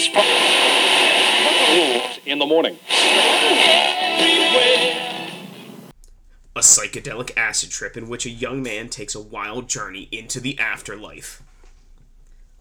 [0.00, 0.08] police
[2.24, 2.78] in the morning.
[6.54, 10.58] A psychedelic acid trip in which a young man takes a wild journey into the
[10.58, 11.42] afterlife.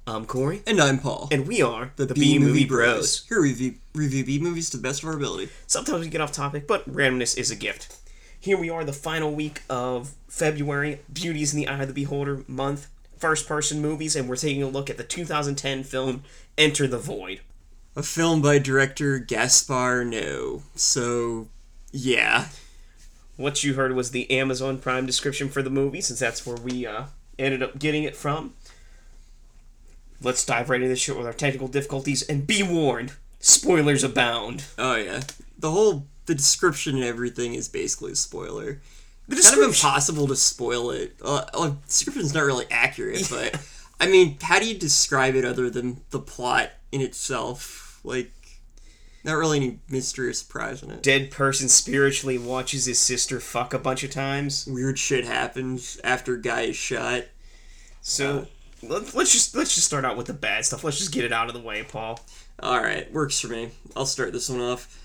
[0.08, 1.30] I'm Corey, And I'm Paul.
[1.32, 3.26] and we are the, B Movie Bros.
[3.28, 5.50] Here we review, review B movies to the best of our ability.
[5.68, 7.98] Sometimes we get off topic, but randomness is a gift.
[8.40, 12.44] Here we are, the final week of February, Beauties in the Eye of the Beholder
[12.48, 12.88] month,
[13.22, 16.24] first person movies, and we're taking a look at the 2010 film
[16.58, 17.42] Enter the Void.
[17.96, 20.62] A film by director Gaspar Noé.
[20.76, 21.48] So,
[21.92, 22.48] yeah.
[23.38, 26.86] What you heard was the Amazon Prime description for the movie, since that's where we
[26.86, 27.06] uh,
[27.38, 28.56] ended up getting it from.
[30.22, 34.66] Let's dive right into this shit with our technical difficulties, and be warned, spoilers abound.
[34.78, 35.22] Oh, yeah.
[35.58, 38.82] The whole, the description and everything is basically a spoiler.
[39.32, 41.16] It's kind of impossible to spoil it.
[41.24, 43.60] Uh, uh, description's not really accurate, but,
[44.00, 48.00] I mean, how do you describe it other than the plot in itself?
[48.04, 48.32] Like,
[49.24, 51.04] not really any mystery or surprise in it.
[51.04, 54.66] dead person spiritually watches his sister fuck a bunch of times.
[54.68, 57.26] Weird shit happens after guy is shot.
[58.02, 58.48] So
[58.82, 60.84] let, let's just let's just start out with the bad stuff.
[60.84, 62.20] Let's just get it out of the way, Paul.
[62.60, 63.70] All right, works for me.
[63.96, 64.98] I'll start this one off.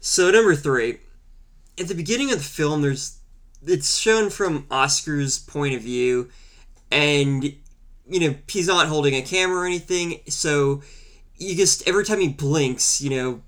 [0.00, 0.98] So number three,
[1.78, 3.18] at the beginning of the film, there's
[3.66, 6.30] it's shown from Oscar's point of view,
[6.90, 10.20] and you know he's not holding a camera or anything.
[10.28, 10.82] So
[11.36, 13.42] you just every time he blinks, you know,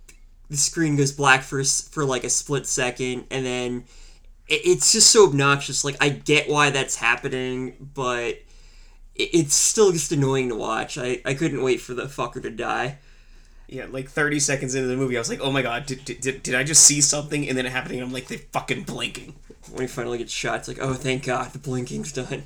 [0.51, 3.85] the screen goes black for for like a split second, and then
[4.49, 5.85] it, it's just so obnoxious.
[5.85, 8.41] Like I get why that's happening, but
[9.15, 10.99] it, it's still just annoying to watch.
[10.99, 12.99] I I couldn't wait for the fucker to die.
[13.67, 16.43] Yeah, like 30 seconds into the movie, I was like, oh my god, did, did,
[16.43, 17.49] did, I just see something?
[17.49, 19.35] And then it happening, and I'm like, they fucking blinking.
[19.71, 22.45] When he finally gets shot, it's like, oh, thank God, the blinking's done.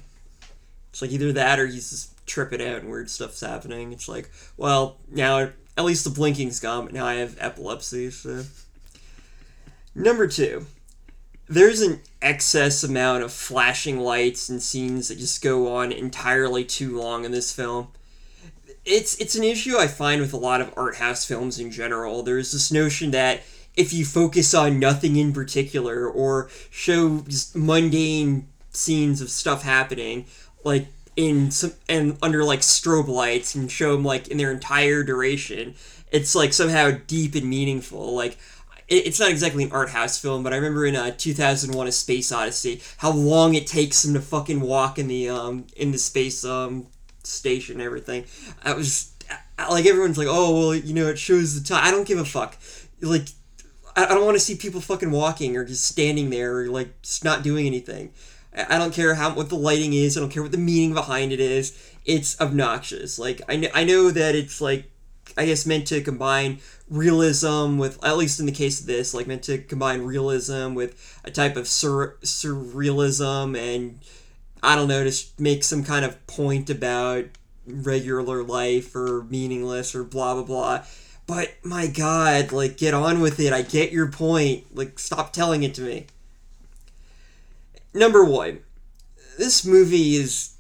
[0.91, 3.93] It's like either that or he's just tripping out and weird stuff's happening.
[3.93, 8.45] It's like, well, now at least the blinking's gone, but now I have epilepsy, so.
[9.95, 10.67] Number two,
[11.49, 16.99] there's an excess amount of flashing lights and scenes that just go on entirely too
[16.99, 17.89] long in this film.
[18.85, 22.23] It's it's an issue I find with a lot of art house films in general.
[22.23, 23.43] There's this notion that
[23.79, 30.27] if you focus on nothing in particular or show just mundane scenes of stuff happening,
[30.65, 35.05] like in some and under like strobe lights and show them like in their entire
[35.05, 35.77] duration,
[36.11, 38.17] it's like somehow deep and meaningful.
[38.17, 38.37] Like
[38.89, 42.33] it's not exactly an art house film, but I remember in uh, 2001: A Space
[42.33, 46.45] Odyssey how long it takes them to fucking walk in the um in the space
[46.45, 46.89] um
[47.23, 48.25] station and everything.
[48.65, 49.13] I was
[49.71, 51.85] like everyone's like, oh well, you know, it shows the time.
[51.85, 52.57] I don't give a fuck.
[53.01, 53.29] Like
[53.97, 57.25] I, don't want to see people fucking walking or just standing there or like just
[57.25, 58.13] not doing anything.
[58.57, 60.17] I I don't care how what the lighting is.
[60.17, 61.77] I don't care what the meaning behind it is.
[62.05, 63.19] It's obnoxious.
[63.19, 64.91] Like I know, I know that it's like
[65.37, 69.27] I guess meant to combine realism with at least in the case of this, like
[69.27, 74.01] meant to combine realism with a type of sur- surrealism and
[74.63, 77.27] I don't know, just make some kind of point about
[77.67, 80.85] regular life or meaningless or blah blah blah.
[81.29, 83.53] But my god, like get on with it.
[83.53, 84.75] I get your point.
[84.75, 86.07] Like stop telling it to me.
[87.93, 88.61] Number 1.
[89.37, 90.57] This movie is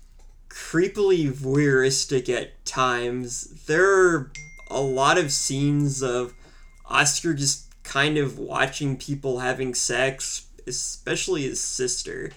[0.51, 3.65] creepily voyeuristic at times.
[3.65, 4.31] There are
[4.71, 6.35] a lot of scenes of
[6.85, 12.31] Oscar just kind of watching people having sex, especially his sister.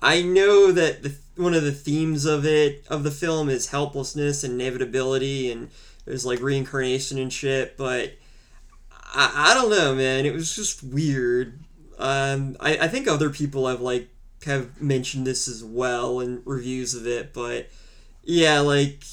[0.00, 4.44] I know that the, one of the themes of it of the film is helplessness
[4.44, 5.70] and inevitability, and
[6.08, 7.76] there's like reincarnation and shit.
[7.76, 8.14] But
[8.90, 10.26] I, I don't know, man.
[10.26, 11.60] It was just weird.
[11.98, 14.08] Um, I, I think other people have like
[14.44, 17.68] have mentioned this as well in reviews of it, but
[18.22, 19.04] yeah, like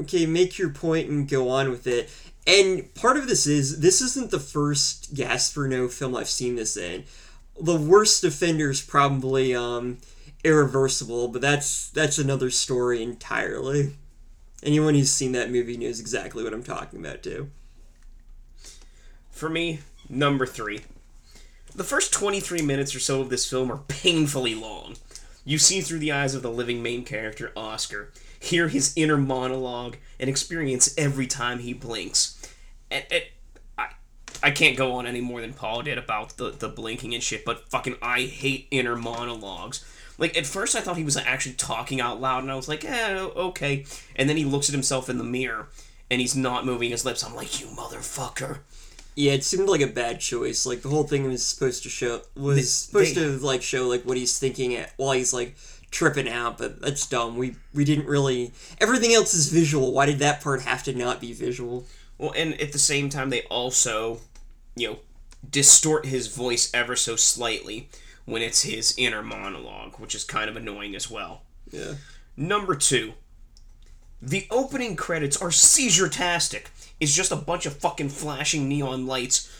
[0.00, 2.10] okay, make your point and go on with it.
[2.46, 6.76] And part of this is this isn't the first Gaspar Noé film I've seen this
[6.76, 7.04] in.
[7.60, 9.98] The worst offender is probably um,
[10.42, 13.94] irreversible, but that's that's another story entirely.
[14.62, 17.50] Anyone who's seen that movie knows exactly what I'm talking about too.
[19.30, 20.80] For me, number three.
[21.74, 24.96] The first 23 minutes or so of this film are painfully long.
[25.44, 29.96] You see through the eyes of the living main character, Oscar, hear his inner monologue,
[30.18, 32.40] and experience every time he blinks.
[32.90, 33.24] And, and
[33.78, 33.88] I,
[34.42, 37.44] I can't go on any more than Paul did about the, the blinking and shit,
[37.44, 39.84] but fucking I hate inner monologues.
[40.18, 42.84] Like, at first I thought he was actually talking out loud, and I was like,
[42.84, 43.84] eh, okay.
[44.16, 45.68] And then he looks at himself in the mirror,
[46.10, 47.22] and he's not moving his lips.
[47.24, 48.58] I'm like, you motherfucker.
[49.14, 50.64] Yeah, it seemed like a bad choice.
[50.66, 53.88] Like the whole thing was supposed to show was They- supposed they- to like show
[53.88, 55.56] like what he's thinking at while he's like
[55.90, 57.36] tripping out, but that's dumb.
[57.36, 58.52] We we didn't really.
[58.80, 59.92] Everything else is visual.
[59.92, 61.84] Why did that part have to not be visual?
[62.16, 64.20] Well, and at the same time, they also,
[64.76, 64.98] you know,
[65.50, 67.88] distort his voice ever so slightly
[68.28, 71.42] when it's his inner monologue, which is kind of annoying as well.
[71.70, 71.94] Yeah.
[72.36, 73.14] Number two,
[74.20, 76.70] the opening credits are seizure-tastic.
[77.00, 79.50] It's just a bunch of fucking flashing neon lights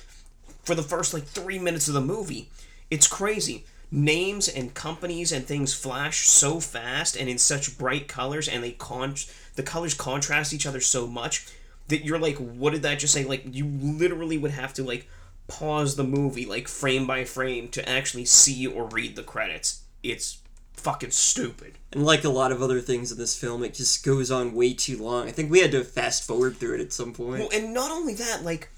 [0.65, 2.51] for the first like three minutes of the movie.
[2.91, 3.65] It's crazy.
[3.91, 8.73] Names and companies and things flash so fast and in such bright colors, and they
[8.73, 9.15] con
[9.55, 11.47] the colors contrast each other so much
[11.89, 13.25] that you're like, what did that just say?
[13.25, 15.09] Like you literally would have to like
[15.49, 19.83] pause the movie like frame by frame to actually see or read the credits.
[20.03, 20.39] It's
[20.75, 21.79] fucking stupid.
[21.93, 24.75] And like a lot of other things in this film, it just goes on way
[24.75, 25.27] too long.
[25.27, 27.41] I think we had to fast forward through it at some point.
[27.41, 28.71] Well, and not only that, like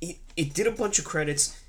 [0.00, 1.60] it, it did a bunch of credits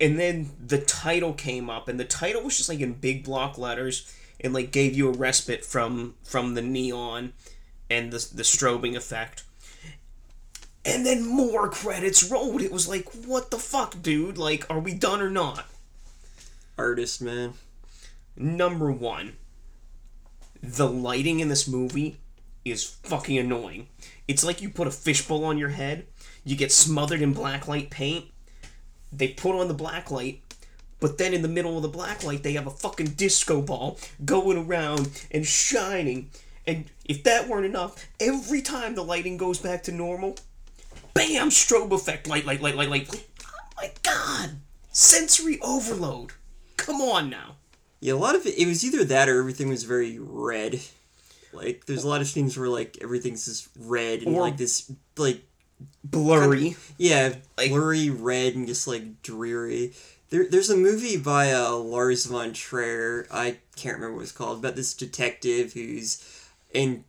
[0.00, 3.58] and then the title came up and the title was just like in big block
[3.58, 7.32] letters and like gave you a respite from from the neon
[7.90, 9.44] and the the strobing effect.
[10.88, 12.62] And then more credits rolled.
[12.62, 14.38] It was like, what the fuck, dude?
[14.38, 15.66] Like, are we done or not?
[16.78, 17.54] Artist, man.
[18.36, 19.36] Number one,
[20.62, 22.16] the lighting in this movie
[22.64, 23.88] is fucking annoying.
[24.26, 26.06] It's like you put a fishbowl on your head,
[26.44, 28.26] you get smothered in blacklight paint,
[29.12, 30.40] they put on the blacklight,
[31.00, 34.58] but then in the middle of the blacklight, they have a fucking disco ball going
[34.58, 36.30] around and shining.
[36.66, 40.36] And if that weren't enough, every time the lighting goes back to normal,
[41.18, 43.08] bam, strobe effect, light, light, light, light, light.
[43.44, 44.50] Oh my god!
[44.92, 46.32] Sensory overload.
[46.76, 47.56] Come on now.
[48.00, 50.80] Yeah, a lot of it, it was either that or everything was very red.
[51.52, 54.90] Like, there's a lot of scenes where, like, everything's just red and, Or- like, this,
[55.16, 55.42] like,
[56.04, 56.76] Blurry.
[56.98, 59.94] yeah, Like- blurry red and just, like, dreary.
[60.30, 64.58] There, there's a movie by uh, Lars von Trier, I can't remember what it's called,
[64.58, 66.22] about this detective who's
[66.72, 67.04] in,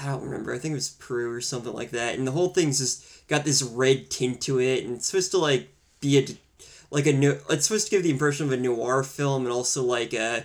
[0.00, 2.48] I don't remember, I think it was Peru or something like that, and the whole
[2.48, 6.26] thing's just got this red tint to it, and it's supposed to, like, be a,
[6.90, 9.82] like a, no- it's supposed to give the impression of a noir film and also,
[9.82, 10.44] like, a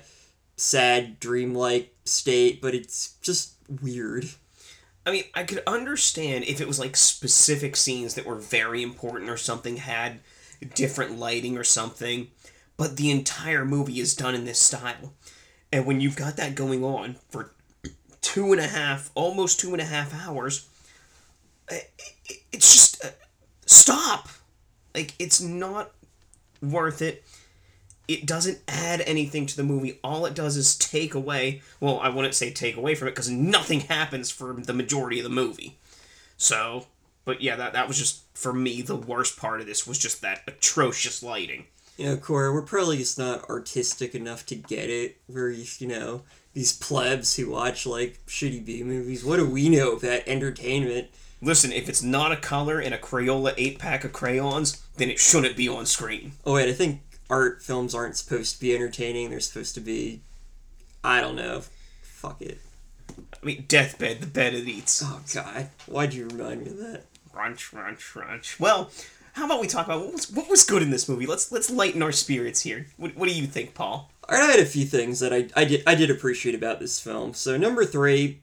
[0.55, 4.29] sad, dreamlike state, but it's just weird.
[5.05, 9.31] I mean, I could understand if it was like specific scenes that were very important
[9.31, 10.19] or something had
[10.75, 12.27] different lighting or something,
[12.77, 15.13] but the entire movie is done in this style.
[15.71, 17.51] And when you've got that going on for
[18.21, 20.67] two and a half, almost two and a half hours,
[22.51, 23.09] it's just uh,
[23.65, 24.29] stop.
[24.93, 25.91] Like, it's not
[26.61, 27.23] worth it.
[28.07, 29.99] It doesn't add anything to the movie.
[30.03, 31.61] All it does is take away.
[31.79, 35.23] Well, I wouldn't say take away from it because nothing happens for the majority of
[35.23, 35.77] the movie.
[36.35, 36.87] So,
[37.23, 40.21] but yeah, that that was just for me the worst part of this was just
[40.23, 41.65] that atrocious lighting.
[41.97, 45.17] You know, Corey, we're probably just not artistic enough to get it.
[45.29, 49.23] We're, you know, these plebs who watch, like, shitty B movies.
[49.23, 51.07] What do we know about entertainment?
[51.41, 55.19] Listen, if it's not a color in a Crayola eight pack of crayons, then it
[55.19, 56.33] shouldn't be on screen.
[56.45, 59.29] Oh, wait, I think art films aren't supposed to be entertaining.
[59.29, 60.21] They're supposed to be,
[61.03, 61.63] I don't know.
[62.03, 62.59] Fuck it.
[63.09, 65.01] I mean, deathbed, the bed it eats.
[65.03, 65.69] Oh, God.
[65.87, 67.05] Why'd you remind me of that?
[67.31, 68.59] Crunch, crunch, crunch.
[68.59, 68.91] Well,
[69.33, 71.25] how about we talk about what was, what was good in this movie?
[71.25, 72.87] Let's let's lighten our spirits here.
[72.97, 74.11] What, what do you think, Paul?
[74.27, 77.33] I had a few things that I, I did I did appreciate about this film.
[77.33, 78.41] So number three,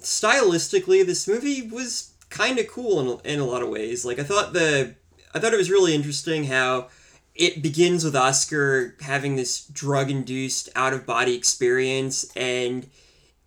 [0.00, 4.04] stylistically, this movie was kind of cool in, in a lot of ways.
[4.04, 4.94] Like I thought the
[5.34, 6.88] I thought it was really interesting how
[7.34, 12.88] it begins with Oscar having this drug induced out of body experience and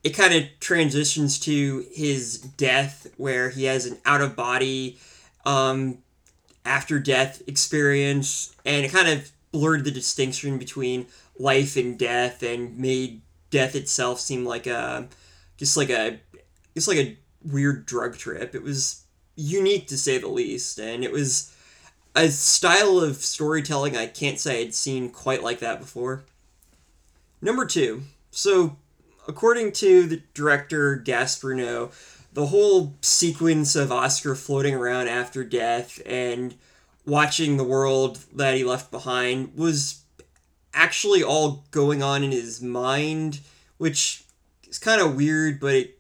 [0.03, 4.97] it kind of transitions to his death where he has an out of body
[5.45, 5.97] um,
[6.65, 12.77] after death experience and it kind of blurred the distinction between life and death and
[12.77, 15.07] made death itself seem like a
[15.57, 16.19] just like a
[16.75, 18.55] just like a weird drug trip.
[18.55, 19.03] It was
[19.35, 21.55] unique to say the least and it was
[22.15, 26.23] a style of storytelling i can't say i'd seen quite like that before.
[27.41, 28.03] Number two.
[28.29, 28.77] So
[29.27, 31.91] according to the director Gaspar Noé,
[32.33, 36.55] the whole sequence of Oscar floating around after death and
[37.05, 40.03] watching the world that he left behind was
[40.73, 43.39] actually all going on in his mind,
[43.77, 44.23] which
[44.69, 46.00] is kind of weird, but it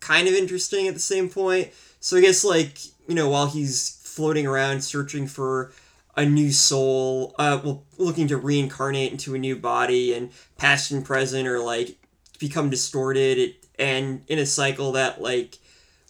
[0.00, 1.70] kind of interesting at the same point.
[2.00, 5.72] So I guess like you know while he's floating around searching for
[6.16, 11.04] a new soul, uh, well, looking to reincarnate into a new body, and past and
[11.04, 11.98] present are like
[12.38, 15.58] become distorted, it, and in a cycle that like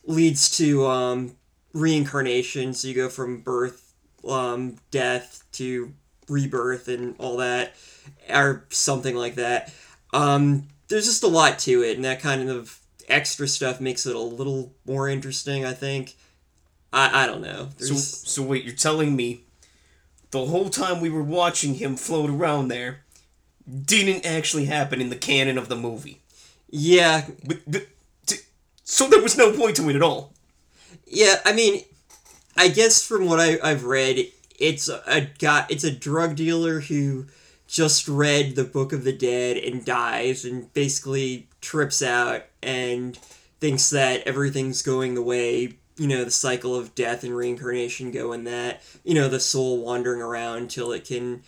[0.05, 1.37] leads to um,
[1.73, 2.75] reincarnation.
[2.75, 3.93] So you go from birth,
[4.29, 5.93] um, death to
[6.29, 7.75] rebirth, and all that,
[8.29, 9.73] or something like that.
[10.13, 14.17] Um, there's just a lot to it, and that kind of extra stuff makes it
[14.17, 15.65] a little more interesting.
[15.65, 16.15] I think.
[16.93, 17.71] I I don't know.
[17.79, 19.43] So, so wait, you're telling me
[20.31, 23.01] the whole time we were watching him float around there
[23.67, 26.21] didn't actually happen in the canon of the movie?
[26.69, 27.61] Yeah, But,
[28.27, 28.37] t-
[28.85, 30.33] so there was no point to it at all.
[31.07, 31.83] Yeah, I mean,
[32.57, 34.27] I guess from what I, I've read,
[34.59, 37.27] it's a guy, it's a drug dealer who
[37.67, 43.17] just read the Book of the Dead and dies, and basically trips out and
[43.61, 48.33] thinks that everything's going the way you know the cycle of death and reincarnation go,
[48.33, 51.43] and that you know the soul wandering around until it can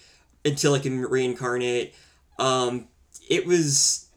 [0.44, 1.94] until it can reincarnate.
[2.38, 2.88] Um,
[3.28, 4.07] it was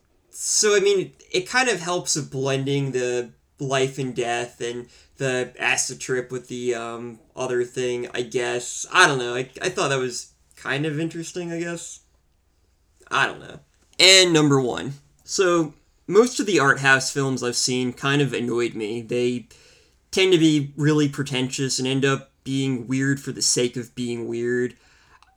[0.43, 3.29] so I mean, it kind of helps of blending the
[3.59, 8.87] life and death and the acid trip with the um, other thing, I guess.
[8.91, 9.35] I don't know.
[9.35, 11.99] I, I thought that was kind of interesting, I guess.
[13.11, 13.59] I don't know.
[13.99, 14.93] And number one.
[15.23, 15.75] So,
[16.07, 19.03] most of the art house films I've seen kind of annoyed me.
[19.03, 19.47] They
[20.09, 24.27] tend to be really pretentious and end up being weird for the sake of being
[24.27, 24.75] weird.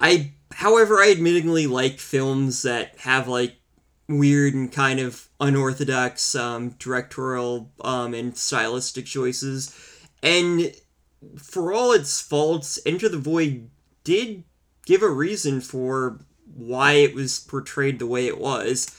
[0.00, 3.56] I, however, I admittingly like films that have like
[4.08, 9.74] weird and kind of unorthodox um, directorial um, and stylistic choices.
[10.22, 10.74] And
[11.38, 13.70] for all its faults, Enter the Void
[14.04, 14.44] did
[14.86, 16.20] give a reason for
[16.54, 18.94] why it was portrayed the way it was.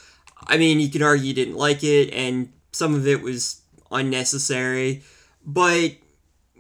[0.48, 5.04] I mean, you could argue you didn't like it, and some of it was unnecessary,
[5.46, 5.92] but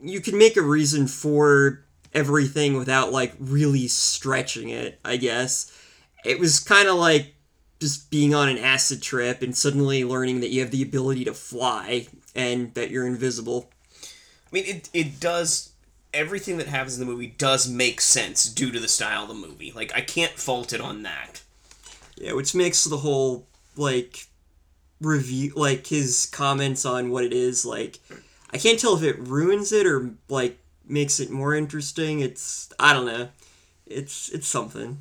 [0.01, 5.71] you can make a reason for everything without like really stretching it, I guess.
[6.23, 7.34] It was kind of like
[7.79, 11.33] just being on an acid trip and suddenly learning that you have the ability to
[11.33, 13.69] fly and that you're invisible.
[14.03, 14.07] I
[14.51, 15.71] mean, it, it does.
[16.13, 19.33] Everything that happens in the movie does make sense due to the style of the
[19.33, 19.73] movie.
[19.75, 21.41] Like, I can't fault it on that.
[22.15, 24.27] Yeah, which makes the whole like
[25.01, 27.99] review like his comments on what it is like
[28.55, 32.21] I can't tell if it ruins it or like makes it more interesting.
[32.21, 33.27] It's I don't know.
[33.85, 34.99] It's it's something.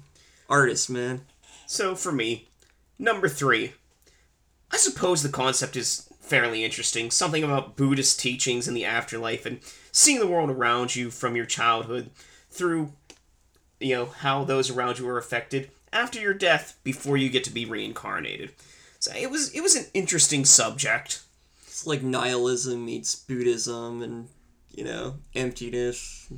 [0.49, 1.23] Artist, man.
[1.67, 2.49] So, for me,
[2.99, 3.73] number three,
[4.71, 7.11] I suppose the concept is fairly interesting.
[7.11, 9.61] Something about Buddhist teachings in the afterlife and
[9.93, 12.11] seeing the world around you from your childhood
[12.51, 12.93] through,
[13.81, 17.51] you know, how those around you are affected after your death before you get to
[17.53, 18.51] be reincarnated.
[18.99, 21.23] So it was it was an interesting subject.
[21.67, 24.29] It's like nihilism meets Buddhism and
[24.75, 26.29] you know, emptiness.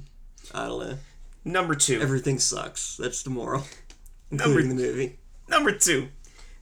[0.55, 0.99] I don't know.
[1.45, 2.01] Number two.
[2.01, 2.97] Everything sucks.
[2.97, 3.65] That's the moral.
[4.31, 5.19] Number- Including the movie.
[5.49, 6.09] Number two,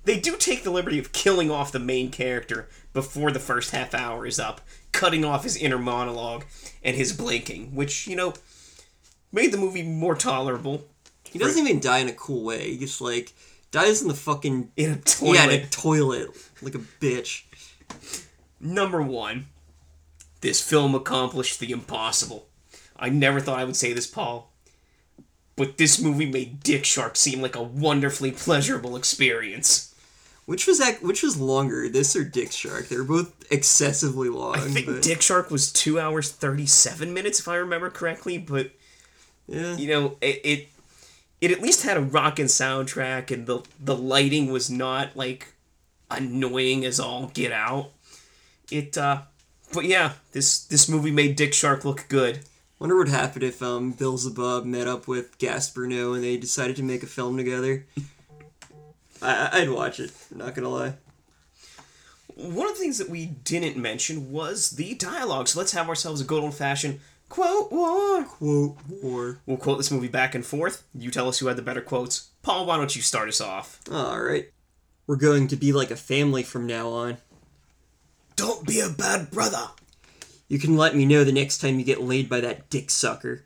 [0.05, 3.95] they do take the liberty of killing off the main character before the first half
[3.95, 4.61] hour is up,
[4.93, 6.45] cutting off his inner monologue
[6.83, 8.35] and his blinking, which, you know,
[9.33, 10.87] made the movie more tolerable.
[11.25, 12.71] He doesn't even die in a cool way.
[12.71, 13.33] He just like
[13.71, 15.35] dies in the fucking In a toilet.
[15.35, 16.31] yeah, in a toilet
[16.63, 17.43] like a bitch.
[18.61, 19.47] Number one,
[20.41, 22.47] this film accomplished the impossible.
[22.97, 24.53] I never thought I would say this, Paul,
[25.57, 29.94] but this movie made Dick Shark seem like a wonderfully pleasurable experience.
[30.47, 32.89] Which was ac- which was longer, this or Dick Shark?
[32.89, 34.57] They were both excessively long.
[34.57, 38.71] I think but, Dick Shark was two hours thirty-seven minutes, if I remember correctly, but
[39.49, 40.69] yeah, you know, it, it
[41.41, 45.55] it at least had a rockin' soundtrack, and the the lighting was not like
[46.11, 47.91] annoying as all get out.
[48.71, 49.23] It, uh,
[49.73, 52.41] but yeah, this this movie made Dick Shark look good.
[52.79, 56.77] wonder what happened if um Bill Zabub met up with Gaspar Noé and they decided
[56.77, 57.87] to make a film together.
[59.25, 60.13] I- I'd watch it.
[60.35, 60.95] Not gonna lie.
[62.37, 65.49] One of the things that we didn't mention was the dialogue.
[65.49, 68.25] So let's have ourselves a good old fashioned quote war.
[68.25, 69.39] Quote war.
[69.47, 70.83] We'll quote this movie back and forth.
[70.95, 72.31] You tell us who had the better quotes.
[72.43, 73.81] Paul, why don't you start us off?
[73.91, 74.51] All right.
[75.07, 77.19] We're going to be like a family from now on.
[78.37, 79.69] Don't be a bad brother.
[80.49, 83.45] You can let me know the next time you get laid by that dick sucker.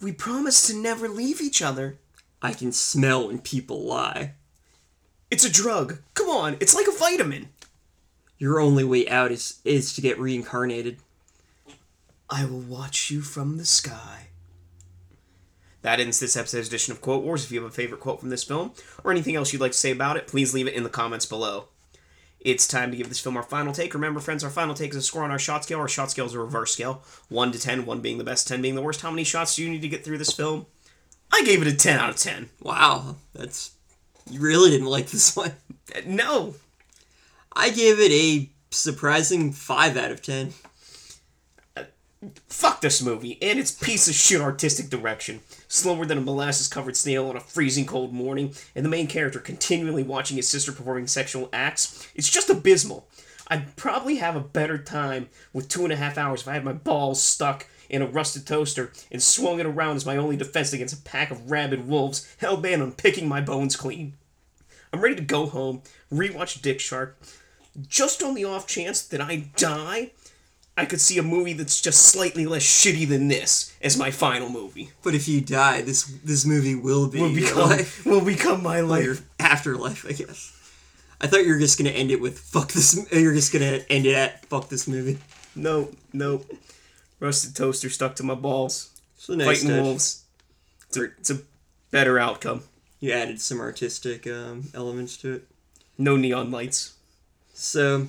[0.00, 1.98] We promise to never leave each other.
[2.42, 4.34] I can smell when people lie.
[5.30, 5.98] It's a drug.
[6.14, 7.50] Come on, it's like a vitamin.
[8.38, 10.98] Your only way out is is to get reincarnated.
[12.30, 14.28] I will watch you from the sky.
[15.82, 17.44] That ends this episode's edition of Quote Wars.
[17.44, 18.72] If you have a favorite quote from this film
[19.04, 21.26] or anything else you'd like to say about it, please leave it in the comments
[21.26, 21.68] below.
[22.40, 23.94] It's time to give this film our final take.
[23.94, 25.80] Remember, friends, our final take is a score on our shot scale.
[25.80, 28.62] Our shot scale is a reverse scale 1 to 10, 1 being the best, 10
[28.62, 29.02] being the worst.
[29.02, 30.66] How many shots do you need to get through this film?
[31.32, 32.48] I gave it a 10 out of 10.
[32.60, 33.72] Wow, that's
[34.30, 35.52] you really didn't like this one.
[35.94, 36.54] Uh, No,
[37.54, 40.52] I gave it a surprising five out of ten.
[42.48, 45.40] Fuck this movie and its piece of shit artistic direction.
[45.68, 49.38] Slower than a molasses covered snail on a freezing cold morning, and the main character
[49.38, 52.08] continually watching his sister performing sexual acts.
[52.16, 53.06] It's just abysmal.
[53.46, 56.64] I'd probably have a better time with two and a half hours if I had
[56.64, 60.72] my balls stuck in a rusted toaster and swung it around as my only defense
[60.72, 64.14] against a pack of rabid wolves hell bent on picking my bones clean.
[64.92, 67.18] I'm ready to go home, rewatch Dick Shark.
[67.86, 70.10] Just on the off chance that I die,
[70.76, 74.48] I could see a movie that's just slightly less shitty than this as my final
[74.48, 74.90] movie.
[75.02, 78.80] But if you die, this this movie will be Will become life, will become my
[78.80, 79.22] or your life.
[79.38, 80.54] afterlife, I guess.
[81.20, 84.06] I thought you were just gonna end it with "fuck this." You're just gonna end
[84.06, 85.18] it at "fuck this movie."
[85.56, 86.44] No, no.
[87.20, 88.90] Rusted toaster stuck to my balls.
[89.28, 89.82] A nice Fighting touch.
[89.82, 90.24] wolves.
[90.88, 91.40] It's a, it's a
[91.90, 92.62] better outcome.
[93.00, 95.48] You added some artistic um, elements to it.
[95.98, 96.94] No neon lights.
[97.52, 98.08] So,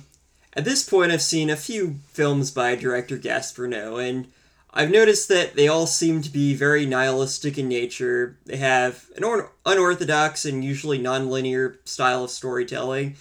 [0.54, 4.28] at this point, I've seen a few films by director Gaspar Noé, and
[4.72, 8.38] I've noticed that they all seem to be very nihilistic in nature.
[8.46, 13.16] They have an or- unorthodox and usually non-linear style of storytelling,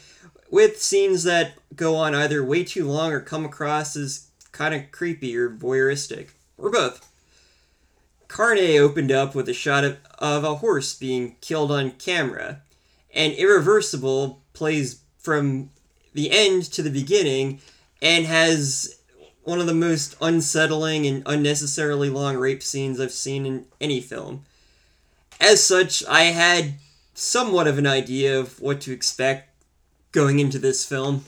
[0.51, 4.27] with scenes that go on either way too long or come across as
[4.59, 7.09] kind of creepy or voyeuristic, or both.
[8.27, 12.61] Carne opened up with a shot of, of a horse being killed on camera,
[13.15, 15.69] and Irreversible plays from
[16.13, 17.61] the end to the beginning
[18.01, 18.97] and has
[19.43, 24.43] one of the most unsettling and unnecessarily long rape scenes I've seen in any film.
[25.39, 26.73] As such, I had
[27.13, 29.51] somewhat of an idea of what to expect
[30.11, 31.23] going into this film.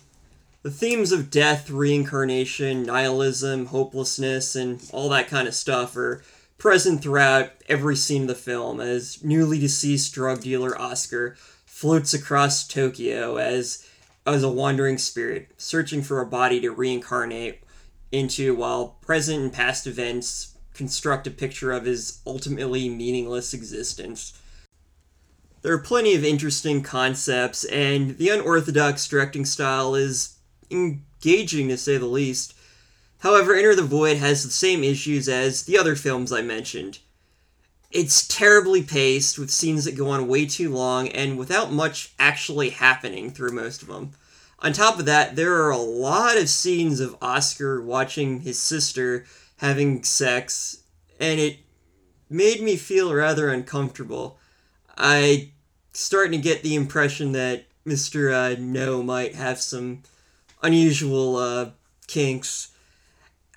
[0.64, 6.22] The themes of death, reincarnation, nihilism, hopelessness, and all that kind of stuff are
[6.60, 12.68] present throughout every scene of the film as newly deceased drug dealer Oscar floats across
[12.68, 13.88] Tokyo as
[14.28, 17.64] as a wandering spirit, searching for a body to reincarnate
[18.12, 24.40] into while present and past events construct a picture of his ultimately meaningless existence.
[25.64, 30.38] There are plenty of interesting concepts, and the unorthodox directing style is
[30.72, 32.54] engaging to say the least.
[33.20, 37.00] However, Enter the Void has the same issues as the other films I mentioned.
[37.92, 42.70] It's terribly paced, with scenes that go on way too long, and without much actually
[42.70, 44.14] happening through most of them.
[44.60, 49.26] On top of that, there are a lot of scenes of Oscar watching his sister
[49.58, 50.84] having sex,
[51.20, 51.60] and it
[52.30, 54.40] made me feel rather uncomfortable.
[54.98, 55.52] I
[55.94, 58.32] starting to get the impression that Mr.
[58.34, 60.04] Uh, no might have some
[60.62, 61.70] unusual uh,
[62.08, 62.70] kinks.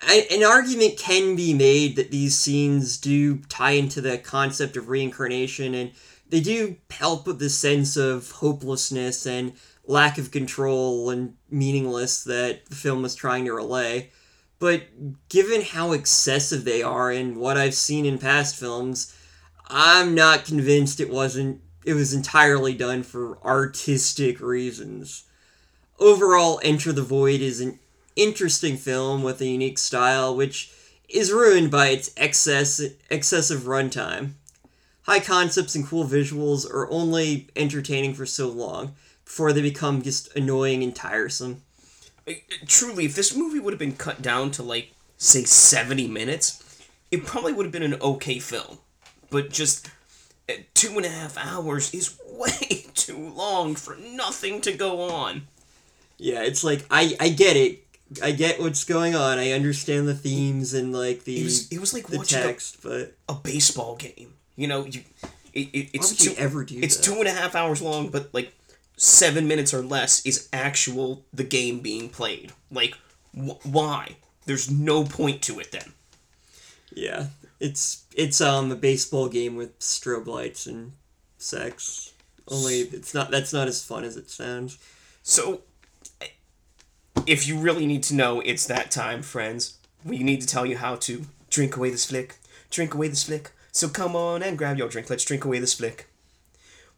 [0.02, 4.88] I, an argument can be made that these scenes do tie into the concept of
[4.88, 5.92] reincarnation and
[6.28, 9.52] they do help with the sense of hopelessness and
[9.86, 14.10] lack of control and meaningless that the film was trying to relay.
[14.58, 19.14] But given how excessive they are and what I've seen in past films,
[19.68, 25.24] I'm not convinced it wasn't it was entirely done for artistic reasons.
[26.00, 27.78] Overall, Enter the Void is an
[28.16, 30.72] interesting film with a unique style, which
[31.08, 34.32] is ruined by its excess excessive runtime.
[35.02, 40.34] High concepts and cool visuals are only entertaining for so long before they become just
[40.34, 41.62] annoying and tiresome.
[42.66, 46.80] Truly, if this movie would have been cut down to like say seventy minutes,
[47.12, 48.78] it probably would have been an okay film.
[49.30, 49.90] But just
[50.48, 55.46] uh, two and a half hours is way too long for nothing to go on.
[56.18, 57.80] Yeah, it's like I I get it.
[58.22, 59.38] I get what's going on.
[59.38, 62.42] I understand the themes and like the It was it was like the watching a,
[62.42, 64.34] text, but a baseball game.
[64.56, 65.00] You know, you
[65.52, 67.02] it, it, it's would two, you ever do it's that?
[67.02, 68.52] two and a half hours long, but like
[68.96, 72.52] seven minutes or less is actual the game being played.
[72.70, 72.94] Like,
[73.34, 74.16] wh- why?
[74.46, 75.92] There's no point to it then.
[76.92, 77.26] Yeah,
[77.58, 80.92] it's it's um a baseball game with strobe lights and
[81.38, 82.12] sex.
[82.46, 84.78] Only it's not that's not as fun as it sounds.
[85.22, 85.62] So,
[87.26, 89.78] if you really need to know, it's that time, friends.
[90.04, 92.36] We need to tell you how to drink away this flick.
[92.70, 93.52] Drink away this flick.
[93.72, 95.08] So come on and grab your drink.
[95.08, 96.08] Let's drink away this flick.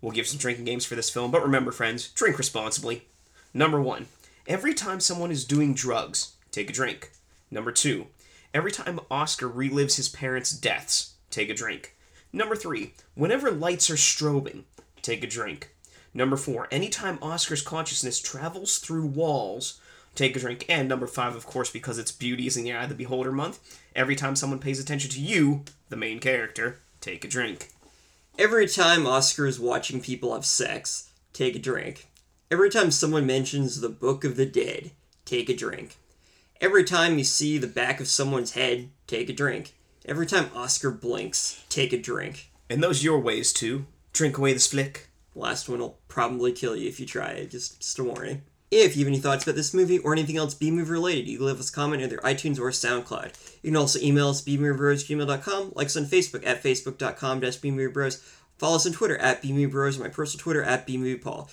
[0.00, 3.06] We'll give some drinking games for this film, but remember, friends, drink responsibly.
[3.54, 4.06] Number one,
[4.46, 7.12] every time someone is doing drugs, take a drink.
[7.50, 8.06] Number two,
[8.52, 11.94] every time Oscar relives his parents' deaths, take a drink.
[12.32, 14.64] Number three, whenever lights are strobing,
[15.00, 15.70] take a drink.
[16.12, 19.80] Number four, anytime Oscar's consciousness travels through walls,
[20.16, 20.64] take a drink.
[20.68, 23.32] And number five, of course, because it's Beauty is in the Eye of the Beholder
[23.32, 23.60] month,
[23.94, 27.68] every time someone pays attention to you, the main character, take a drink.
[28.38, 32.08] Every time Oscar is watching people have sex, take a drink.
[32.50, 34.90] Every time someone mentions the Book of the Dead,
[35.24, 35.96] take a drink.
[36.60, 39.74] Every time you see the back of someone's head, take a drink.
[40.06, 42.50] Every time Oscar blinks, take a drink.
[42.70, 43.86] And those your ways too.
[44.12, 45.08] Drink away the flick.
[45.34, 47.50] Last one will probably kill you if you try it.
[47.50, 48.42] Just, just a warning.
[48.70, 51.36] If you have any thoughts about this movie or anything else B movie related, you
[51.38, 53.60] can leave us a comment either iTunes or SoundCloud.
[53.62, 58.20] You can also email us bmoviebros@gmail.com, like us on Facebook at facebook.com bmoviebros,
[58.58, 61.48] follow us on Twitter at bmoviebros, and my personal Twitter at bmoviepaul.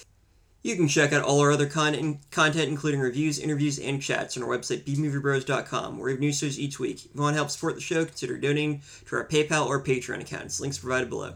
[0.64, 4.42] You can check out all our other content, content including reviews, interviews, and chats on
[4.42, 7.06] our website, bmoviebros.com, where we have new shows each week.
[7.06, 10.22] If you want to help support the show, consider donating to our PayPal or Patreon
[10.22, 10.60] accounts.
[10.60, 11.36] Links provided below.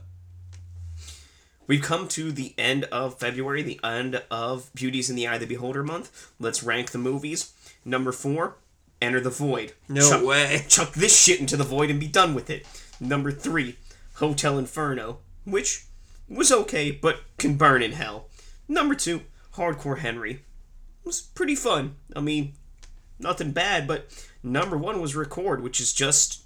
[1.68, 5.42] We've come to the end of February, the end of Beauties in the Eye of
[5.42, 6.32] the Beholder month.
[6.40, 7.54] Let's rank the movies.
[7.84, 8.56] Number four,
[9.02, 9.74] Enter the Void.
[9.90, 10.66] No chuck, way.
[10.70, 12.66] Chuck this shit into the void and be done with it.
[13.00, 13.78] Number three,
[14.16, 15.86] Hotel Inferno, which
[16.30, 18.30] was okay, but can burn in hell.
[18.68, 19.22] Number two,
[19.56, 20.32] Hardcore Henry.
[20.32, 21.96] It was pretty fun.
[22.16, 22.54] I mean,
[23.20, 24.08] nothing bad, but
[24.42, 26.44] number one was Record, which is just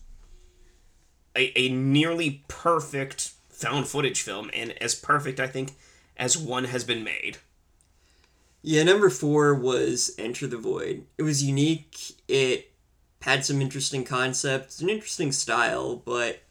[1.35, 5.75] a, a nearly perfect found footage film, and as perfect, I think,
[6.17, 7.37] as one has been made.
[8.61, 11.05] Yeah, number four was Enter the Void.
[11.17, 12.15] It was unique.
[12.27, 12.71] It
[13.21, 16.41] had some interesting concepts, an interesting style, but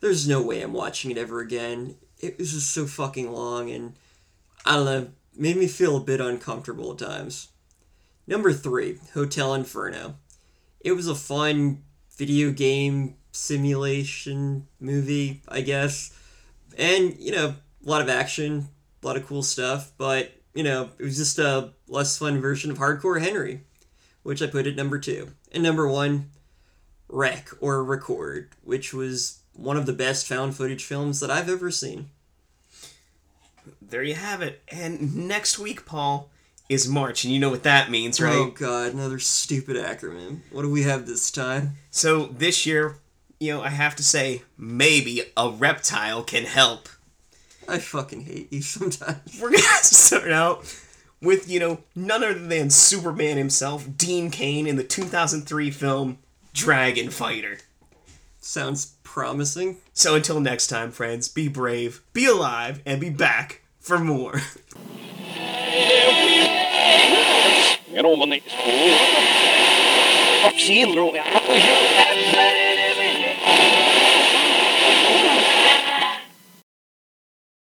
[0.00, 1.96] there's no way I'm watching it ever again.
[2.18, 3.94] It was just so fucking long, and
[4.64, 7.48] I don't know, made me feel a bit uncomfortable at times.
[8.26, 10.16] Number three, Hotel Inferno.
[10.80, 11.82] It was a fun
[12.16, 16.16] video game simulation movie, I guess.
[16.78, 17.54] And, you know,
[17.84, 18.68] a lot of action,
[19.02, 22.70] a lot of cool stuff, but, you know, it was just a less fun version
[22.70, 23.62] of Hardcore Henry,
[24.22, 25.32] which I put at number two.
[25.52, 26.30] And number one,
[27.08, 31.70] Wreck or Record, which was one of the best found footage films that I've ever
[31.70, 32.08] seen.
[33.80, 34.62] There you have it.
[34.68, 36.30] And next week, Paul,
[36.68, 38.34] is March, and you know what that means, right?
[38.34, 40.40] Oh god, another stupid acronym.
[40.50, 41.72] What do we have this time?
[41.90, 42.96] So this year,
[43.42, 46.88] you know, I have to say, maybe a reptile can help.
[47.68, 49.40] I fucking hate you sometimes.
[49.40, 50.72] We're gonna start out
[51.20, 56.18] with, you know, none other than Superman himself, Dean Cain, in the 2003 film
[56.52, 57.58] Dragon Fighter.
[58.40, 59.78] Sounds promising.
[59.92, 64.40] So until next time, friends, be brave, be alive, and be back for more.
[67.90, 68.42] Get on my knees.
[70.44, 70.94] I've seen